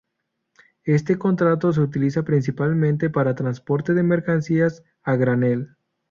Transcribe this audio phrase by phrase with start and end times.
[0.85, 5.75] Este contrato se utiliza principalmente para transporte de mercancías a granel.